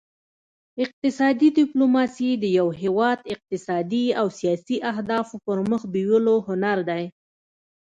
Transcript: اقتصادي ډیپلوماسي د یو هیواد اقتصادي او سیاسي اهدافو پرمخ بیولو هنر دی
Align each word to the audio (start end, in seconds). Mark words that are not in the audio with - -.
اقتصادي 0.83 1.47
ډیپلوماسي 1.59 2.29
د 2.37 2.45
یو 2.59 2.67
هیواد 2.81 3.19
اقتصادي 3.33 4.05
او 4.19 4.27
سیاسي 4.39 4.77
اهدافو 4.91 5.35
پرمخ 5.45 5.81
بیولو 5.93 6.35
هنر 6.47 6.77
دی 6.89 7.03